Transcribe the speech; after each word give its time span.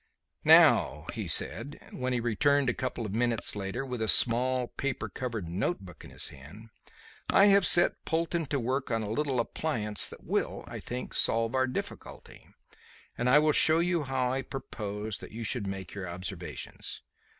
"Now," 0.45 1.05
he 1.13 1.27
said, 1.27 1.77
when 1.91 2.11
he 2.11 2.19
returned 2.19 2.71
a 2.71 2.73
couple 2.73 3.05
of 3.05 3.13
minutes 3.13 3.55
later 3.55 3.85
with 3.85 4.01
a 4.01 4.07
small, 4.07 4.69
paper 4.69 5.09
covered 5.09 5.47
notebook 5.47 6.03
in 6.03 6.09
his 6.09 6.29
hand, 6.29 6.69
"I 7.29 7.45
have 7.53 7.67
set 7.67 8.03
Polton 8.03 8.47
to 8.47 8.59
work 8.59 8.89
on 8.89 9.03
a 9.03 9.11
little 9.11 9.39
appliance 9.39 10.07
that 10.07 10.23
will, 10.23 10.63
I 10.65 10.79
think, 10.79 11.13
solve 11.13 11.53
our 11.53 11.67
difficulty, 11.67 12.47
and 13.15 13.29
I 13.29 13.37
will 13.37 13.51
show 13.51 13.77
you 13.77 14.01
how 14.01 14.33
I 14.33 14.41
propose 14.41 15.19
that 15.19 15.33
you 15.33 15.43
should 15.43 15.67
make 15.67 15.93
your 15.93 16.09
observations. 16.09 17.03